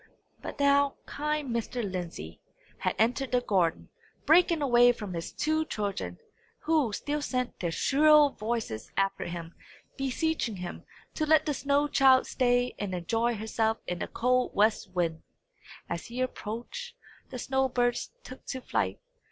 [0.41, 1.83] But now kind Mr.
[1.83, 2.41] Lindsey
[2.79, 3.89] had entered the garden,
[4.25, 6.17] breaking away from his two children,
[6.61, 9.53] who still sent their shrill voices after him,
[9.97, 14.89] beseeching him to let the snow child stay and enjoy herself in the cold west
[14.89, 15.21] wind.
[15.87, 16.95] As he approached,
[17.29, 18.97] the snow birds took to flight.